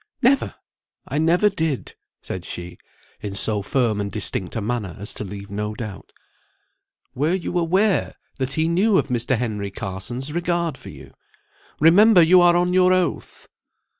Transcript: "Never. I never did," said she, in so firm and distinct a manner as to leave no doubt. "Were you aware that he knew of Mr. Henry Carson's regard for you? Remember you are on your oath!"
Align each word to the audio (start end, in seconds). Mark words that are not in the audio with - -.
"Never. 0.23 0.55
I 1.07 1.19
never 1.19 1.47
did," 1.47 1.93
said 2.23 2.43
she, 2.43 2.79
in 3.19 3.35
so 3.35 3.61
firm 3.61 4.01
and 4.01 4.11
distinct 4.11 4.55
a 4.55 4.59
manner 4.59 4.95
as 4.97 5.13
to 5.13 5.23
leave 5.23 5.51
no 5.51 5.75
doubt. 5.75 6.11
"Were 7.13 7.35
you 7.35 7.59
aware 7.59 8.15
that 8.39 8.53
he 8.53 8.67
knew 8.67 8.97
of 8.97 9.09
Mr. 9.09 9.37
Henry 9.37 9.69
Carson's 9.69 10.33
regard 10.33 10.75
for 10.75 10.89
you? 10.89 11.13
Remember 11.79 12.23
you 12.23 12.41
are 12.41 12.55
on 12.55 12.73
your 12.73 12.91
oath!" 12.91 13.47